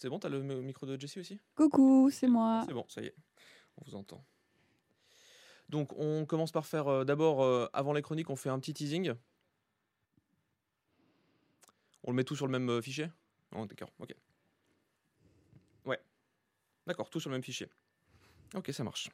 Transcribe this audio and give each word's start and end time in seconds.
C'est 0.00 0.08
bon, 0.08 0.18
t'as 0.18 0.30
le 0.30 0.42
mi- 0.42 0.54
micro 0.54 0.86
de 0.86 0.98
Jessie 0.98 1.20
aussi? 1.20 1.38
Coucou, 1.54 2.08
c'est 2.10 2.26
moi. 2.26 2.62
C'est 2.66 2.72
bon, 2.72 2.86
ça 2.88 3.02
y 3.02 3.06
est, 3.06 3.14
on 3.76 3.84
vous 3.84 3.94
entend. 3.94 4.24
Donc, 5.68 5.92
on 5.98 6.24
commence 6.24 6.52
par 6.52 6.64
faire 6.64 6.88
euh, 6.88 7.04
d'abord, 7.04 7.42
euh, 7.44 7.68
avant 7.74 7.92
les 7.92 8.00
chroniques, 8.00 8.30
on 8.30 8.34
fait 8.36 8.48
un 8.48 8.58
petit 8.58 8.72
teasing. 8.72 9.12
On 12.04 12.12
le 12.12 12.16
met 12.16 12.24
tout 12.24 12.34
sur 12.34 12.46
le 12.46 12.52
même 12.52 12.70
euh, 12.70 12.80
fichier? 12.80 13.08
Oh, 13.54 13.66
D'accord, 13.66 13.90
ok. 13.98 14.14
Ouais. 15.84 16.00
D'accord, 16.86 17.10
tout 17.10 17.20
sur 17.20 17.28
le 17.28 17.36
même 17.36 17.42
fichier. 17.44 17.68
Ok, 18.54 18.70
ça 18.72 18.82
marche. 18.82 19.10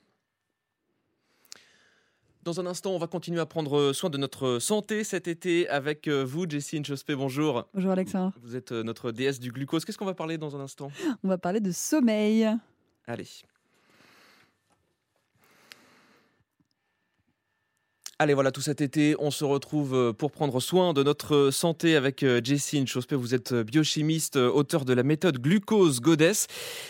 Dans 2.46 2.60
un 2.60 2.66
instant, 2.66 2.92
on 2.92 2.98
va 2.98 3.08
continuer 3.08 3.40
à 3.40 3.46
prendre 3.46 3.92
soin 3.92 4.08
de 4.08 4.18
notre 4.18 4.60
santé 4.60 5.02
cet 5.02 5.26
été 5.26 5.68
avec 5.68 6.06
euh, 6.06 6.22
vous, 6.24 6.48
Jessie 6.48 6.78
Inchospé. 6.78 7.16
Bonjour. 7.16 7.64
Bonjour 7.74 7.90
Alexandre. 7.90 8.34
Vous 8.40 8.54
êtes 8.54 8.70
euh, 8.70 8.84
notre 8.84 9.10
déesse 9.10 9.40
du 9.40 9.50
glucose. 9.50 9.84
Qu'est-ce 9.84 9.98
qu'on 9.98 10.04
va 10.04 10.14
parler 10.14 10.38
dans 10.38 10.54
un 10.54 10.60
instant? 10.60 10.92
On 11.24 11.28
va 11.28 11.38
parler 11.38 11.58
de 11.58 11.72
sommeil. 11.72 12.48
Allez. 13.08 13.26
Allez, 18.18 18.32
voilà, 18.32 18.50
tout 18.50 18.62
cet 18.62 18.80
été, 18.80 19.14
on 19.18 19.30
se 19.30 19.44
retrouve 19.44 19.94
euh, 19.94 20.12
pour 20.14 20.30
prendre 20.30 20.58
soin 20.58 20.94
de 20.94 21.02
notre 21.02 21.50
santé 21.50 21.96
avec 21.96 22.22
euh, 22.22 22.40
Jessie 22.42 22.78
Inchospé. 22.78 23.14
Vous 23.14 23.34
êtes 23.34 23.52
euh, 23.52 23.62
biochimiste, 23.62 24.36
euh, 24.36 24.50
auteur 24.50 24.86
de 24.86 24.94
la 24.94 25.02
méthode 25.02 25.36
glucose 25.36 26.00
Goddess. 26.00 26.46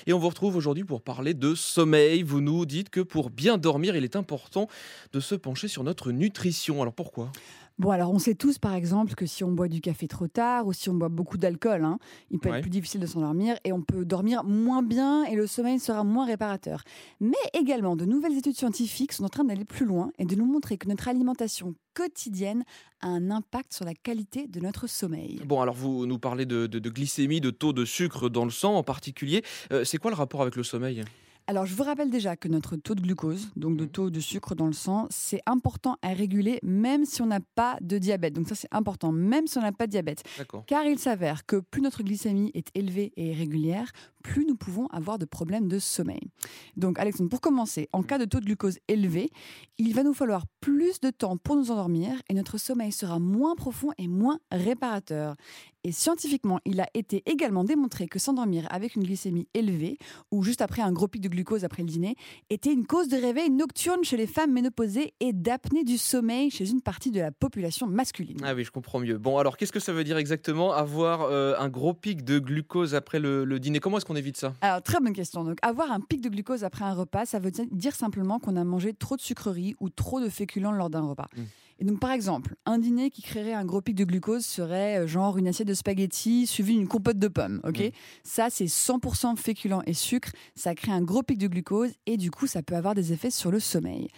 Et 0.07 0.13
on 0.13 0.21
vous 0.21 0.29
retrouve 0.29 0.55
aujourd'hui 0.55 0.85
pour 0.85 1.03
parler 1.03 1.35
de 1.35 1.57
sommeil. 1.57 2.23
Vous 2.23 2.41
nous 2.41 2.65
dites 2.65 2.91
que 2.91 3.01
pour 3.01 3.31
bien 3.31 3.59
dormir, 3.59 3.97
il 3.97 4.05
est 4.05 4.15
important 4.15 4.69
de 5.13 5.19
se 5.19 5.35
pencher 5.35 5.67
sur 5.67 5.83
notre 5.83 6.13
nutrition. 6.13 6.81
Alors 6.81 6.95
pourquoi? 6.95 7.33
Bon, 7.79 7.91
alors 7.91 8.11
on 8.11 8.19
sait 8.19 8.35
tous 8.35 8.57
par 8.59 8.75
exemple 8.75 9.15
que 9.15 9.27
si 9.27 9.45
on 9.45 9.53
boit 9.53 9.69
du 9.69 9.83
café 9.83 10.09
trop 10.09 10.29
tard 10.29 10.67
ou 10.67 10.73
si 10.73 10.89
on 10.89 10.95
boit 10.95 11.11
beaucoup 11.11 11.37
d'alcool, 11.37 11.85
hein, 11.85 11.99
il 12.31 12.39
peut 12.39 12.49
Ouais. 12.49 12.57
être 12.57 12.63
plus 12.63 12.71
difficile 12.71 13.01
de 13.03 13.07
s'endormir 13.07 13.57
et 13.65 13.73
on 13.73 13.83
peut 13.83 14.07
dormir 14.07 14.45
moins 14.45 14.83
bien 14.83 15.25
et 15.25 15.35
le 15.35 15.47
sommeil 15.47 15.79
sera 15.79 16.03
moins 16.03 16.25
réparateur. 16.25 16.83
Mais 17.21 17.37
également, 17.53 17.95
de 17.95 18.07
nouvelles 18.07 18.37
études 18.39 18.57
scientifiques 18.57 19.13
sont 19.13 19.25
en 19.25 19.29
train 19.29 19.45
d'aller 19.45 19.67
plus 19.67 19.85
loin 19.85 20.11
et 20.19 20.25
de 20.25 20.35
nous 20.37 20.47
montrer 20.47 20.79
que 20.79 20.89
notre 20.89 21.09
alimentation 21.09 21.75
quotidienne 21.93 22.65
a 23.03 23.09
un 23.09 23.31
impact 23.31 23.75
sur 23.75 23.85
la 23.85 23.95
qualité 23.95 24.47
de 24.47 24.61
notre 24.61 24.87
sommeil. 24.87 25.41
Bon, 25.45 25.61
alors 25.61 25.75
vous 25.75 26.07
nous 26.07 26.19
parlez 26.19 26.47
de, 26.47 26.67
de- 26.67 26.79
de 26.79 26.91
glycémie, 26.91 27.43
de 27.43 27.51
taux 27.51 27.75
de 27.75 27.85
sucre 27.85 28.31
dans 28.31 28.45
le 28.47 28.51
sang 28.51 28.75
en 28.77 28.83
particulier. 28.83 29.43
Euh, 29.71 29.85
C'est 29.85 29.99
quoi 29.99 30.11
le 30.11 30.17
rapport 30.17 30.41
avec 30.41 30.57
le 30.57 30.63
sommeil? 30.63 31.05
Alors, 31.49 31.65
je 31.65 31.75
vous 31.77 31.85
rappelle 31.85 32.11
déjà 32.11 32.35
que 32.37 32.49
notre 32.49 32.75
taux 32.77 32.97
de 32.97 33.01
glucose, 33.01 33.51
donc 33.55 33.77
de 33.77 33.85
Mhm. 33.85 33.91
taux 33.91 34.11
de 34.11 34.19
sucre 34.19 34.57
dans 34.57 34.67
le 34.67 34.73
sang, 34.73 35.07
c'est 35.11 35.41
important 35.47 35.97
à 36.03 36.09
réguler 36.09 36.59
même 36.65 37.05
si 37.05 37.23
on 37.23 37.27
n'a 37.27 37.39
pas 37.55 37.77
de 37.81 37.99
diabète. 37.99 38.33
Donc 38.35 38.49
ça, 38.49 38.57
c'est 38.57 38.67
important, 38.73 39.13
même 39.13 39.47
si 39.47 39.57
on 39.59 39.63
n'a 39.63 39.71
pas 39.73 39.87
de 39.87 39.93
diabète. 39.93 40.25
D'accord. 40.39 40.65
Car 40.67 40.85
il 40.87 40.99
s'avère 40.99 41.47
que 41.47 41.57
plus 41.57 41.83
notre 41.83 42.03
glycémie 42.03 42.51
est 42.55 42.69
élevée 42.75 43.13
et 43.17 43.33
régulière, 43.33 43.93
plus 44.27 44.45
nous 44.45 44.57
pouvons 44.57 44.89
avoir 44.89 45.19
de 45.19 45.25
problèmes 45.25 45.69
de 45.69 45.79
sommeil. 45.79 46.33
Donc, 46.77 46.99
Alexandre, 46.99 47.31
pour 47.31 47.41
commencer, 47.41 47.89
en 47.93 48.03
cas 48.03 48.19
de 48.19 48.25
taux 48.25 48.41
de 48.41 48.45
glucose 48.45 48.79
élevé, 48.89 49.31
il 49.79 49.95
va 49.95 50.03
nous 50.03 50.15
falloir 50.15 50.47
plus 50.61 50.99
de 51.01 51.11
temps 51.11 51.37
pour 51.37 51.55
nous 51.55 51.71
endormir 51.71 52.11
et 52.29 52.35
notre 52.35 52.59
sommeil 52.59 52.91
sera 52.91 53.21
moins 53.21 53.55
profond 53.55 53.91
et 53.99 54.09
moins 54.09 54.41
réparateur. 54.51 55.37
Et 55.85 55.93
scientifiquement, 55.93 56.59
il 56.65 56.81
a 56.81 56.89
été 56.95 57.23
également 57.27 57.63
démontré 57.63 58.09
que 58.09 58.19
s'endormir 58.19 58.67
avec 58.71 58.97
une 58.97 59.05
glycémie 59.05 59.47
élevée 59.55 59.99
ou 60.33 60.43
juste 60.43 60.61
après 60.61 60.83
un 60.83 60.91
gros 60.91 61.07
pic 61.07 61.23
de 61.23 61.29
glucose 61.29 61.63
après 61.63 61.83
le 61.85 61.89
dîner 61.89 62.17
était 62.51 62.73
une 62.73 62.89
cause 62.89 63.07
de 63.07 63.17
réveil 63.17 63.51
nocturne 63.51 64.03
chez 64.03 64.17
les 64.17 64.27
femmes 64.27 64.53
ménopausées 64.53 65.15
et 65.21 65.33
d'apnée 65.33 65.85
du 65.85 65.97
sommeil 65.97 66.51
chez 66.51 66.69
une 66.69 66.81
partie 66.81 67.13
de 67.13 67.21
la 67.21 67.31
population 67.31 67.87
masculine. 67.87 68.39
Ah 68.43 68.57
oui, 68.57 68.65
je 68.65 68.73
comprends 68.73 68.99
mieux. 68.99 69.19
Bon, 69.19 69.39
alors 69.39 69.57
qu'est-ce 69.57 69.71
que 69.71 69.79
ça 69.79 69.93
veut 69.93 70.03
dire 70.03 70.17
exactement 70.17 70.73
avoir 70.73 71.23
euh, 71.23 71.55
un 71.61 71.69
gros 71.69 71.95
pic 71.95 72.25
de 72.25 72.41
glucose 72.41 72.97
après 72.97 73.21
le, 73.21 73.45
le 73.45 73.61
dîner? 73.61 73.79
Comment 73.79 73.99
est-ce 73.99 74.07
qu'on 74.07 74.16
évite 74.17 74.37
ça 74.37 74.55
Alors, 74.61 74.83
très 74.83 74.99
bonne 75.01 75.13
question. 75.13 75.45
Donc, 75.45 75.59
avoir 75.63 75.93
un 75.93 76.01
pic 76.01 76.21
de 76.21 76.29
glucose 76.29 76.65
après 76.65 76.85
un 76.85 76.95
repas, 76.95 77.27
ça 77.27 77.39
veut 77.39 77.53
dire 77.71 77.95
simplement 77.95 78.39
qu'on 78.39 78.57
a 78.57 78.65
mangé 78.65 78.93
trop 78.95 79.17
de 79.17 79.21
sucreries 79.21 79.77
ou 79.81 79.89
trop 79.89 80.21
de 80.21 80.29
féculents 80.29 80.73
lors 80.73 80.91
d'un 80.91 81.03
repas. 81.03 81.29
Mm. 81.37 81.43
Et 81.79 81.85
donc, 81.85 82.01
par 82.01 82.11
exemple, 82.11 82.55
un 82.65 82.79
dîner 82.79 83.11
qui 83.11 83.21
créerait 83.21 83.53
un 83.53 83.65
gros 83.67 83.83
pic 83.83 83.95
de 83.95 84.05
glucose 84.05 84.47
serait 84.47 85.01
euh, 85.01 85.07
genre 85.07 85.37
une 85.37 85.47
assiette 85.47 85.69
de 85.69 85.75
spaghettis 85.75 86.47
suivie 86.47 86.75
d'une 86.75 86.89
compote 86.89 87.19
de 87.19 87.29
pommes. 87.29 87.61
Ok? 87.65 87.83
Ça, 88.23 88.49
c'est 88.51 88.65
100% 88.65 89.37
féculents 89.37 89.83
et 89.87 89.93
sucre. 89.93 90.31
Ça 90.55 90.75
crée 90.75 90.93
un 90.93 91.03
gros 91.03 91.23
pic 91.23 91.37
de 91.39 91.49
glucose 91.49 91.91
et 92.07 92.17
du 92.17 92.31
coup, 92.31 92.47
ça 92.47 92.63
peut 92.63 92.77
avoir 92.77 92.95
des 92.95 93.13
effets 93.13 93.31
sur 93.31 93.51
le 93.51 93.61
sommeil. 93.61 94.09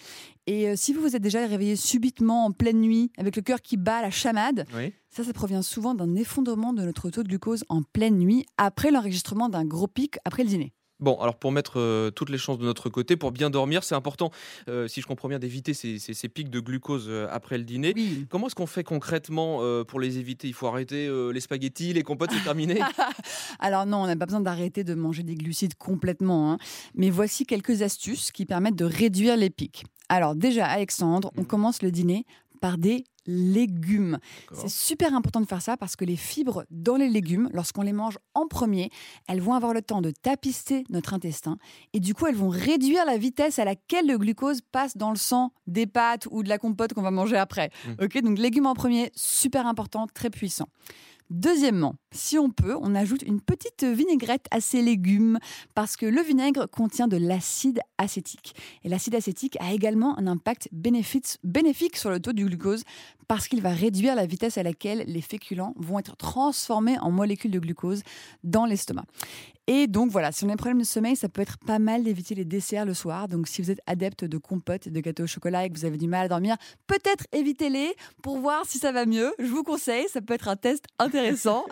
Et 0.46 0.68
euh, 0.68 0.74
si 0.76 0.92
vous 0.92 1.00
vous 1.00 1.16
êtes 1.16 1.22
déjà 1.22 1.44
réveillé 1.46 1.74
subitement 1.74 2.44
en 2.44 2.52
pleine 2.52 2.80
nuit 2.80 3.10
avec 3.18 3.34
le 3.34 3.42
cœur 3.42 3.60
qui 3.60 3.76
bat 3.76 4.02
la 4.02 4.10
chamade, 4.10 4.64
Oui. 4.76 4.92
ça, 5.10 5.24
ça 5.24 5.32
provient 5.32 5.62
souvent 5.62 5.94
d'un 5.96 6.14
effondrement 6.14 6.72
de 6.72 6.82
notre 6.84 7.10
taux 7.10 7.24
de 7.24 7.28
glucose 7.28 7.64
en 7.68 7.82
pleine 7.82 8.18
nuit 8.18 8.46
après 8.56 8.92
l'enregistrement 8.92 9.48
d'un 9.48 9.64
gros 9.64 9.88
pic 9.88 10.18
après 10.24 10.44
le 10.44 10.48
dîner. 10.48 10.72
Bon, 11.00 11.16
alors 11.20 11.36
pour 11.36 11.52
mettre 11.52 11.78
euh, 11.78 12.10
toutes 12.10 12.30
les 12.30 12.38
chances 12.38 12.58
de 12.58 12.64
notre 12.64 12.88
côté, 12.88 13.16
pour 13.16 13.30
bien 13.30 13.50
dormir, 13.50 13.84
c'est 13.84 13.94
important, 13.94 14.30
euh, 14.68 14.88
si 14.88 15.00
je 15.00 15.06
comprends 15.06 15.28
bien, 15.28 15.38
d'éviter 15.38 15.72
ces, 15.74 15.98
ces- 16.00 16.14
ces 16.14 16.28
pics 16.28 16.50
de 16.50 16.58
glucose 16.60 17.06
euh, 17.08 17.28
après 17.30 17.56
le 17.56 17.64
dîner. 17.64 17.92
Oui. 17.94 18.26
Comment 18.28 18.48
est-ce 18.48 18.54
qu'on 18.56 18.66
fait 18.66 18.82
concrètement 18.84 19.60
pour 19.84 20.00
les 20.00 20.18
éviter? 20.18 20.48
Il 20.48 20.54
faut 20.54 20.66
arrêter 20.66 21.08
les 21.32 21.40
spaghettis, 21.40 21.92
les 21.92 22.02
compotes, 22.02 22.30
c'est 22.32 22.42
terminé? 22.42 22.80
Alors 23.60 23.86
non, 23.86 23.98
on 23.98 24.06
n'a 24.06 24.16
pas 24.16 24.26
besoin 24.26 24.40
d'arrêter 24.40 24.84
de 24.84 24.94
manger 24.94 25.22
des 25.22 25.34
glucides 25.34 25.74
complètement. 25.74 26.52
hein. 26.52 26.58
Mais 26.94 27.10
voici 27.10 27.46
quelques 27.46 27.82
astuces 27.82 28.32
qui 28.32 28.44
permettent 28.46 28.76
de 28.76 28.84
réduire 28.84 29.36
les 29.36 29.50
pics. 29.50 29.84
Alors 30.08 30.34
déjà, 30.34 30.66
Alexandre, 30.66 31.30
on 31.36 31.42
Mhm. 31.42 31.46
commence 31.46 31.82
le 31.82 31.90
dîner 31.90 32.24
par 32.60 32.76
des 32.78 33.04
légumes. 33.28 34.18
C'est 34.52 34.70
super 34.70 35.14
important 35.14 35.40
de 35.40 35.46
faire 35.46 35.62
ça 35.62 35.76
parce 35.76 35.94
que 35.94 36.04
les 36.04 36.16
fibres 36.16 36.64
dans 36.70 36.96
les 36.96 37.08
légumes, 37.08 37.48
lorsqu'on 37.52 37.82
les 37.82 37.92
mange 37.92 38.18
en 38.34 38.48
premier, 38.48 38.90
elles 39.28 39.40
vont 39.40 39.52
avoir 39.52 39.74
le 39.74 39.82
temps 39.82 40.00
de 40.00 40.10
tapisser 40.10 40.84
notre 40.88 41.14
intestin 41.14 41.58
et 41.92 42.00
du 42.00 42.14
coup, 42.14 42.26
elles 42.26 42.34
vont 42.34 42.48
réduire 42.48 43.04
la 43.04 43.18
vitesse 43.18 43.58
à 43.58 43.64
laquelle 43.64 44.06
le 44.06 44.18
glucose 44.18 44.60
passe 44.72 44.96
dans 44.96 45.10
le 45.10 45.16
sang 45.16 45.52
des 45.66 45.86
pâtes 45.86 46.26
ou 46.30 46.42
de 46.42 46.48
la 46.48 46.58
compote 46.58 46.94
qu'on 46.94 47.02
va 47.02 47.10
manger 47.10 47.36
après. 47.36 47.70
Mm. 47.86 48.04
Ok, 48.04 48.22
donc 48.22 48.38
légumes 48.38 48.66
en 48.66 48.74
premier, 48.74 49.12
super 49.14 49.66
important, 49.66 50.06
très 50.12 50.30
puissant. 50.30 50.68
Deuxièmement, 51.30 51.96
si 52.10 52.38
on 52.38 52.48
peut, 52.48 52.74
on 52.80 52.94
ajoute 52.94 53.20
une 53.22 53.42
petite 53.42 53.84
vinaigrette 53.84 54.46
à 54.50 54.62
ces 54.62 54.80
légumes 54.80 55.38
parce 55.74 55.96
que 55.96 56.06
le 56.06 56.22
vinaigre 56.22 56.66
contient 56.70 57.06
de 57.06 57.18
l'acide 57.18 57.80
acétique. 57.98 58.54
Et 58.82 58.88
l'acide 58.88 59.14
acétique 59.14 59.58
a 59.60 59.74
également 59.74 60.18
un 60.18 60.26
impact 60.26 60.70
bénéfique 60.72 61.96
sur 61.96 62.08
le 62.08 62.18
taux 62.18 62.32
du 62.32 62.46
glucose 62.46 62.82
parce 63.28 63.46
qu'il 63.46 63.62
va 63.62 63.70
réduire 63.70 64.14
la 64.14 64.26
vitesse 64.26 64.58
à 64.58 64.62
laquelle 64.62 65.04
les 65.06 65.20
féculents 65.20 65.74
vont 65.76 65.98
être 65.98 66.16
transformés 66.16 66.98
en 66.98 67.10
molécules 67.10 67.50
de 67.50 67.58
glucose 67.58 68.02
dans 68.42 68.64
l'estomac. 68.64 69.04
Et 69.70 69.86
donc 69.86 70.10
voilà, 70.10 70.32
si 70.32 70.44
on 70.44 70.48
a 70.48 70.52
des 70.52 70.56
problèmes 70.56 70.78
de 70.78 70.84
sommeil, 70.84 71.14
ça 71.14 71.28
peut 71.28 71.42
être 71.42 71.58
pas 71.58 71.78
mal 71.78 72.02
d'éviter 72.02 72.34
les 72.34 72.46
desserts 72.46 72.86
le 72.86 72.94
soir. 72.94 73.28
Donc 73.28 73.46
si 73.46 73.60
vous 73.60 73.70
êtes 73.70 73.82
adepte 73.86 74.24
de 74.24 74.38
compotes 74.38 74.88
de 74.88 75.00
gâteaux 75.00 75.24
au 75.24 75.26
chocolat 75.26 75.66
et 75.66 75.68
que 75.68 75.76
vous 75.78 75.84
avez 75.84 75.98
du 75.98 76.08
mal 76.08 76.24
à 76.24 76.28
dormir, 76.28 76.56
peut-être 76.86 77.26
évitez-les 77.32 77.94
pour 78.22 78.38
voir 78.38 78.64
si 78.64 78.78
ça 78.78 78.92
va 78.92 79.04
mieux. 79.04 79.30
Je 79.38 79.44
vous 79.44 79.64
conseille, 79.64 80.08
ça 80.08 80.22
peut 80.22 80.32
être 80.32 80.48
un 80.48 80.56
test 80.56 80.86
intéressant. 80.98 81.66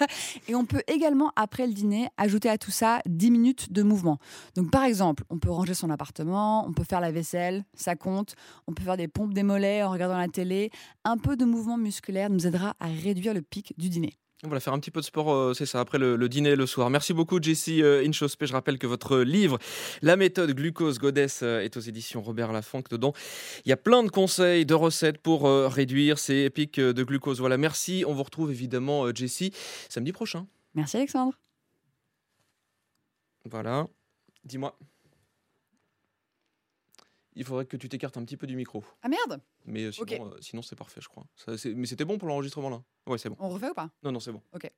et 0.48 0.54
on 0.54 0.64
peut 0.64 0.80
également, 0.86 1.30
après 1.36 1.66
le 1.66 1.74
dîner, 1.74 2.08
ajouter 2.16 2.48
à 2.48 2.56
tout 2.56 2.70
ça 2.70 3.02
10 3.04 3.30
minutes 3.30 3.70
de 3.70 3.82
mouvement. 3.82 4.18
Donc 4.56 4.70
par 4.70 4.84
exemple, 4.84 5.24
on 5.28 5.38
peut 5.38 5.50
ranger 5.50 5.74
son 5.74 5.90
appartement, 5.90 6.66
on 6.66 6.72
peut 6.72 6.84
faire 6.84 7.00
la 7.00 7.12
vaisselle, 7.12 7.66
ça 7.74 7.96
compte. 7.96 8.34
On 8.66 8.72
peut 8.72 8.82
faire 8.82 8.96
des 8.96 9.08
pompes 9.08 9.34
des 9.34 9.42
mollets 9.42 9.82
en 9.82 9.90
regardant 9.90 10.16
la 10.16 10.28
télé. 10.28 10.70
Un 11.04 11.18
peu 11.18 11.36
de 11.36 11.44
mouvement 11.44 11.76
musculaire 11.76 12.30
nous 12.30 12.46
aidera 12.46 12.76
à 12.78 12.86
réduire 12.86 13.34
le 13.34 13.42
pic 13.42 13.74
du 13.76 13.88
dîner. 13.88 14.14
On 14.44 14.48
va 14.48 14.58
faire 14.58 14.72
un 14.72 14.80
petit 14.80 14.90
peu 14.90 15.00
de 15.00 15.04
sport, 15.04 15.32
euh, 15.32 15.54
c'est 15.54 15.66
ça, 15.66 15.78
après 15.78 15.98
le, 15.98 16.16
le 16.16 16.28
dîner 16.28 16.56
le 16.56 16.66
soir. 16.66 16.90
Merci 16.90 17.12
beaucoup, 17.12 17.40
Jessie 17.40 17.80
euh, 17.80 18.04
Inchospé. 18.04 18.46
Je 18.46 18.52
rappelle 18.52 18.76
que 18.76 18.88
votre 18.88 19.18
livre, 19.18 19.58
La 20.00 20.16
méthode 20.16 20.50
glucose 20.50 20.98
Goddess, 20.98 21.42
euh, 21.44 21.60
est 21.60 21.76
aux 21.76 21.80
éditions 21.80 22.22
Robert 22.22 22.50
Laffranc. 22.50 22.82
Dedans, 22.90 23.12
il 23.64 23.68
y 23.68 23.72
a 23.72 23.76
plein 23.76 24.02
de 24.02 24.08
conseils, 24.08 24.66
de 24.66 24.74
recettes 24.74 25.18
pour 25.18 25.46
euh, 25.46 25.68
réduire 25.68 26.18
ces 26.18 26.50
pics 26.50 26.80
de 26.80 27.04
glucose. 27.04 27.38
Voilà, 27.38 27.56
merci. 27.56 28.04
On 28.04 28.14
vous 28.14 28.24
retrouve 28.24 28.50
évidemment, 28.50 29.14
Jessie, 29.14 29.52
samedi 29.88 30.10
prochain. 30.10 30.48
Merci 30.74 30.96
Alexandre. 30.96 31.38
Voilà. 33.44 33.86
Dis-moi. 34.44 34.76
Il 37.34 37.44
faudrait 37.44 37.64
que 37.64 37.76
tu 37.76 37.88
t'écartes 37.88 38.16
un 38.16 38.24
petit 38.24 38.36
peu 38.36 38.46
du 38.46 38.56
micro. 38.56 38.84
Ah 39.02 39.08
merde 39.08 39.40
Mais 39.64 39.84
euh, 39.84 39.92
sinon, 39.92 40.26
euh, 40.26 40.38
sinon 40.40 40.62
c'est 40.62 40.76
parfait, 40.76 41.00
je 41.00 41.08
crois. 41.08 41.24
Ça, 41.36 41.52
mais 41.74 41.86
c'était 41.86 42.04
bon 42.04 42.18
pour 42.18 42.28
l'enregistrement 42.28 42.68
là? 42.70 42.82
Ouais, 43.06 43.18
c'est 43.18 43.28
bon. 43.30 43.36
On 43.38 43.48
refait 43.48 43.70
ou 43.70 43.74
pas? 43.74 43.90
Non, 44.02 44.12
non, 44.12 44.20
c'est 44.20 44.32
bon. 44.32 44.42
Ok. 44.52 44.70